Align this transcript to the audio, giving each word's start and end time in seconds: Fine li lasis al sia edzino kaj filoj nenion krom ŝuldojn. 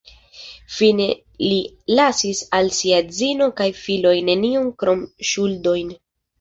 Fine 0.77 1.05
li 1.43 1.59
lasis 1.99 2.41
al 2.61 2.73
sia 2.79 3.03
edzino 3.05 3.51
kaj 3.61 3.69
filoj 3.85 4.17
nenion 4.33 4.69
krom 4.83 5.07
ŝuldojn. 5.33 5.97